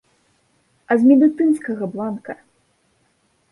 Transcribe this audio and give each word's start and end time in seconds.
А 0.89 0.97
з 1.03 1.09
медыцынскага 1.09 1.83
бланка! 1.93 2.33